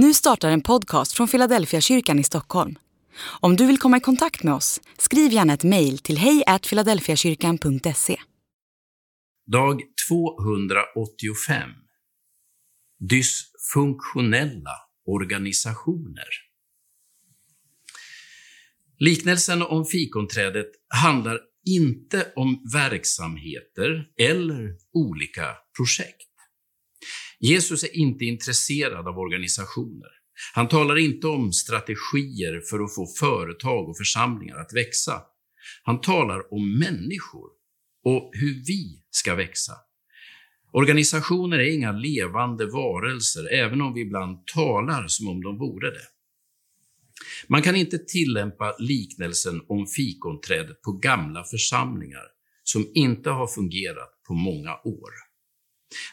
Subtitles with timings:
[0.00, 2.78] Nu startar en podcast från Philadelphia kyrkan i Stockholm.
[3.40, 8.20] Om du vill komma i kontakt med oss, skriv gärna ett mejl till hejfiladelfiakyrkan.se.
[9.46, 11.70] Dag 285.
[13.10, 14.74] Dysfunktionella
[15.06, 16.28] organisationer.
[18.98, 26.27] Liknelsen om fikonträdet handlar inte om verksamheter eller olika projekt.
[27.40, 30.08] Jesus är inte intresserad av organisationer.
[30.54, 35.22] Han talar inte om strategier för att få företag och församlingar att växa.
[35.82, 37.48] Han talar om människor
[38.04, 39.72] och hur vi ska växa.
[40.72, 46.06] Organisationer är inga levande varelser, även om vi ibland talar som om de vore det.
[47.46, 52.24] Man kan inte tillämpa liknelsen om fikonträdet på gamla församlingar
[52.64, 55.27] som inte har fungerat på många år.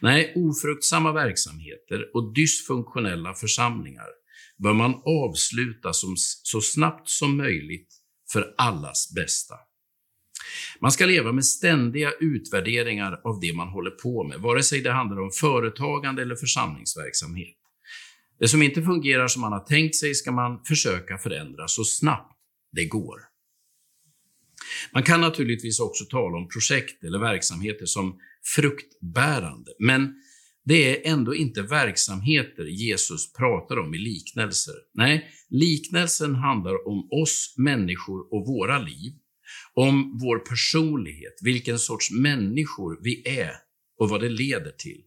[0.00, 4.06] Nej, ofruktsamma verksamheter och dysfunktionella församlingar
[4.56, 7.88] bör man avsluta som, så snabbt som möjligt
[8.32, 9.54] för allas bästa.
[10.80, 14.92] Man ska leva med ständiga utvärderingar av det man håller på med, vare sig det
[14.92, 17.56] handlar om företagande eller församlingsverksamhet.
[18.38, 22.38] Det som inte fungerar som man har tänkt sig ska man försöka förändra så snabbt
[22.72, 23.20] det går.
[24.94, 28.18] Man kan naturligtvis också tala om projekt eller verksamheter som
[28.56, 30.14] fruktbärande, men
[30.64, 34.74] det är ändå inte verksamheter Jesus pratar om i liknelser.
[34.94, 39.12] Nej, liknelsen handlar om oss människor och våra liv,
[39.74, 43.52] om vår personlighet, vilken sorts människor vi är
[43.98, 45.02] och vad det leder till.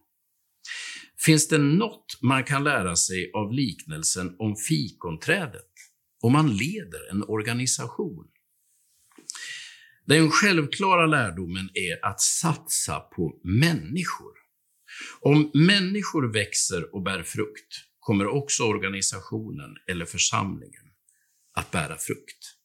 [1.25, 5.71] Finns det något man kan lära sig av liknelsen om fikonträdet
[6.21, 8.27] om man leder en organisation?
[10.07, 14.33] Den självklara lärdomen är att satsa på människor.
[15.21, 20.83] Om människor växer och bär frukt kommer också organisationen eller församlingen
[21.53, 22.56] att bära frukt.